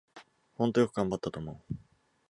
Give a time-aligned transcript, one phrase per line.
[0.55, 1.75] ほんとよく頑張ったと思う